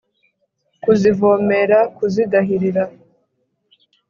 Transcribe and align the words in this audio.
kuzivomera 0.83 1.77
kuzidahirira 1.95 2.83